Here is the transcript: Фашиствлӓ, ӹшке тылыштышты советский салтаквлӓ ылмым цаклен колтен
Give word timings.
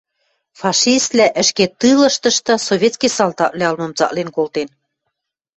Фашиствлӓ, 0.59 1.27
ӹшке 1.41 1.65
тылыштышты 1.79 2.53
советский 2.67 3.13
салтаквлӓ 3.17 3.65
ылмым 3.71 3.91
цаклен 3.97 4.29
колтен 4.35 4.69